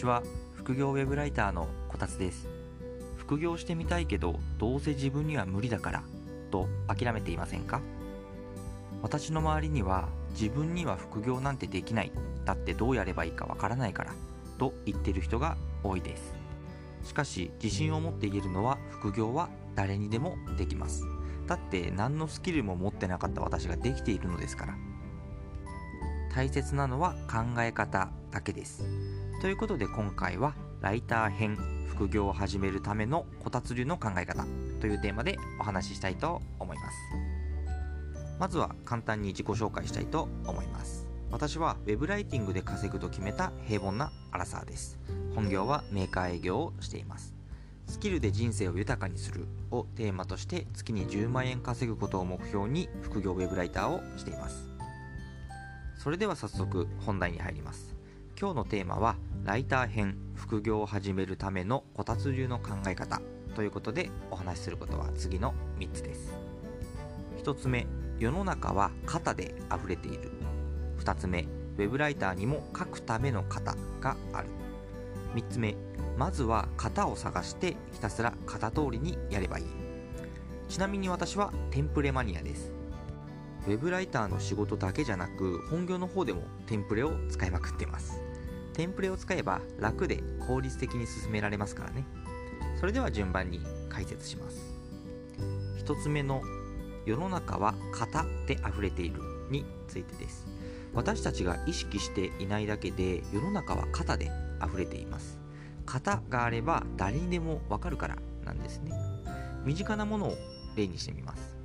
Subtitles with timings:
[0.00, 0.22] ちは。
[0.54, 2.48] 副業ウェブライターのこたつです。
[3.18, 6.02] 副業してみたいけどどうせ自分には無理だから
[6.50, 7.82] と諦めていませんか？
[9.02, 12.12] 私の周りには自分には副業なんてできない。
[12.46, 14.14] だってどうやればいいかわからないから
[14.58, 16.34] と言ってる人が多いです。
[17.04, 21.04] しかし自信を持って言えるのは副業は誰にでもできます。
[21.46, 24.74] だって何のスキルも持ってなかった私ができているのですから。
[26.34, 28.84] 大切なのは考え方だけです。
[29.40, 31.56] ということで今回はライター編
[31.88, 34.44] 副業を始めるためのこたつ流の考え方
[34.80, 36.98] というテーマでお話ししたいと思います。
[38.38, 41.06] まずは簡単に自己紹介したいと思います。
[41.30, 44.98] 私は web ライティングで稼ぐと決めた平凡なアラサーです。
[45.34, 47.34] 本業はメーカー営業をしています。
[47.86, 54.68] スキルで人生を豊かにするをテーマとして月に10万円稼ぐことを目標に副業ウェブライターをしています。
[55.96, 57.98] それでは早速本題に入ります。
[58.40, 63.20] 今日のテーマはライター編副業を始めるためのこたつ流の考え方
[63.54, 66.32] ということでお話しすることは次の3つです。
[67.44, 67.86] 1つ目
[68.18, 70.32] 世の中は型で溢れている。
[71.00, 74.48] 2つ目ウェブライターにも書くための型がある。
[75.34, 75.76] 3つ目
[76.16, 79.66] まずは型を探してひたすら型通りにやればいい。
[80.70, 82.72] ちなみに私はテンプレマニアです。
[83.66, 88.29] ウェブライターの仕事だけじゃなく本業の方でもテンプレを使いまくってます。
[88.72, 92.04] テンプレを使えば楽で効率的に進められますからね。
[92.78, 94.74] それでは順番に解説します。
[95.84, 96.42] 1つ目の
[97.06, 100.46] 世の中は型で溢れているについてです。
[100.94, 104.30] 私たちが意識していないだけで世の中は型で
[104.64, 105.38] 溢れています。
[105.86, 108.92] 型があれば誰にでもわかるからなんですね。
[109.64, 110.36] 身近なものを
[110.76, 111.56] 例にしてみます。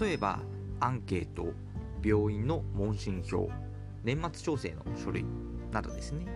[0.00, 0.40] 例えば
[0.80, 1.52] アンケート
[2.04, 3.48] 病院の問診票
[4.04, 5.24] 年末調整の書類。
[5.72, 6.26] などですね。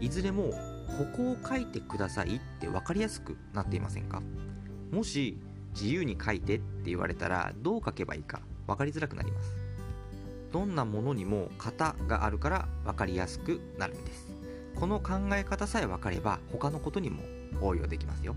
[0.00, 0.50] いずれも
[0.98, 4.22] ここを書いてくださいって分かりやすくなっていませんか？
[4.90, 5.38] もし
[5.74, 9.56] 自由に書いてって言われたらどう書けばいいか分かりづらくなります。
[10.52, 14.28] どんなものにも型があるから分かりやすくなるんです。
[14.74, 17.22] この考え方さえ分かれば他のことにも
[17.60, 18.34] 応用できますよ。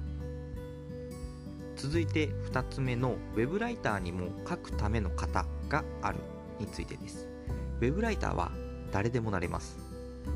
[1.76, 6.20] 続いて2つ目の web ライターにも書くための型がある
[6.58, 7.28] についてです。
[7.82, 8.52] ウェブライターは
[8.94, 9.78] 誰でもなれます。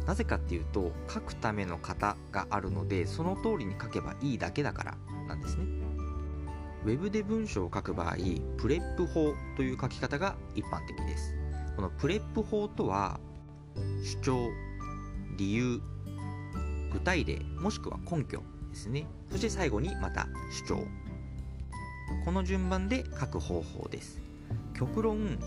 [0.05, 5.65] なぜかっていうと書くための型があるのでその通りに書けばいいだけだからなんですね。
[6.85, 8.15] ウェブで文章を書く場合
[8.57, 11.35] PREP 法という書き方が一般的です。
[11.75, 13.19] この PREP 法とは
[14.03, 14.49] 主張
[15.37, 15.81] 理由
[16.91, 19.05] 具体例もしくは根拠ですね。
[19.29, 20.87] そして最後にまた主張。
[22.25, 24.21] この順番で書く方法です。
[24.73, 25.37] 極論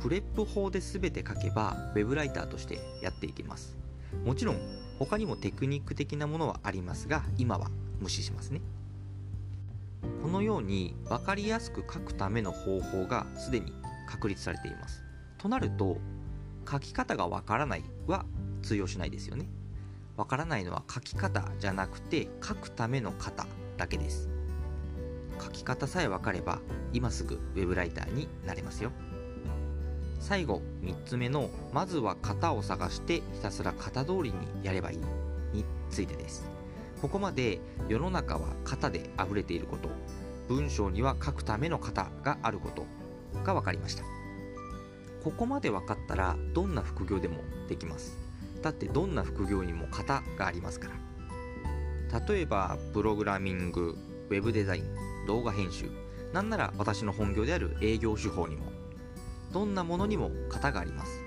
[0.00, 3.76] プレップ法で全て書けば web ライターとしてやっていけます。
[4.24, 4.60] もちろん
[4.98, 8.60] 他にもテクニック的なものはありますが今は無視しますね。
[10.22, 13.72] このように分かりやすく書くための方法がすでに
[14.08, 15.02] 確立されています。
[15.38, 15.98] となると
[16.70, 18.24] 書き方がわからないは
[18.62, 19.48] 通用しないですよね。
[20.16, 23.46] わからないのは書き方じゃなくて書くための型
[23.76, 24.28] だけです。
[25.40, 26.60] 書き方さえ分かれば
[26.92, 28.90] 今すぐ web ライターになれますよ。
[30.26, 34.98] 最後3つ目のまずは型を探してひたすら型通りにやればいい
[35.52, 36.50] についてです。
[37.00, 39.88] ここまで世の中は型で溢れていること。
[40.48, 42.84] 文章には書くための型があること。
[43.44, 44.02] が分かりました。
[45.22, 47.36] ここまで分かったらどんな副業でも
[47.68, 48.18] できます。
[48.62, 52.20] だってどんな副業にも型がありますから。
[52.28, 53.96] 例えばプログラミング
[54.28, 55.88] ウェブデザイン動画編集。
[56.32, 58.75] なんなら私の本業である営業手法にも
[59.52, 61.22] どんなものにも型があります。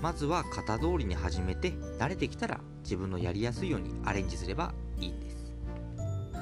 [0.00, 5.40] まずは型通りに始めて慣れてきたら自分のやりやすいようにアレンジすればいいんです。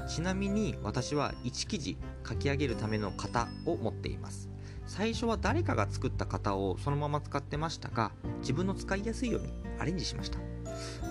[0.09, 4.49] ちなみに私は1記事書き上げるための型を持っています。
[4.87, 8.11] 最初は誰かが作った型をそのまま使ってましたが
[8.41, 10.39] 自分の使いやすいようにアレンジしました。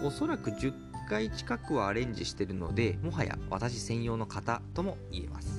[0.04, 0.74] おそらく10
[1.10, 5.57] 回近くはアレンジしてるのでもはや私専用の型とも言えます。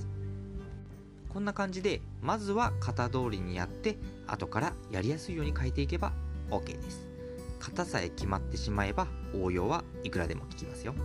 [1.38, 3.96] こんな感じでまずは型通りにやって
[4.26, 6.12] 後からやりやすいように書いていけば
[6.50, 7.06] OK です。
[7.60, 9.06] 型さえ決まってしまえば
[9.40, 10.96] 応用はいくらでも効きますよ。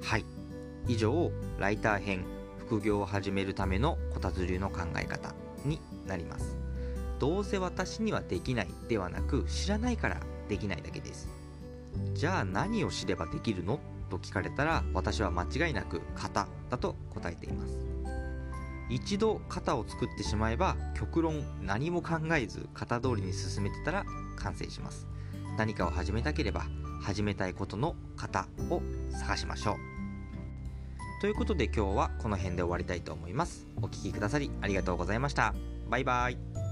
[0.00, 0.24] はい。
[0.86, 2.24] 以上ライター編
[2.58, 5.34] 副業を始めるためのこたつ流の考え方
[5.66, 6.56] になります。
[7.18, 11.28] どうせ私にはできないではなく知らないからできないだけです。
[12.14, 13.78] じゃあ何を知ればできるの？
[14.08, 17.97] と聞かれたら私は間違いなく型だと答えています。
[18.90, 24.04] 一度型を作ってしまえば極論何も考えず型通りに進めてたら
[24.36, 25.06] 完成します。
[25.56, 26.66] 何かを始めたければ
[27.02, 28.80] 始めたいことの型を
[29.12, 29.76] 探しましょう。
[31.20, 33.66] ということで今日はこの辺で終わりたいと思います。
[33.76, 35.54] お聴きくださりありがとうございました。
[35.90, 36.67] バイバイ。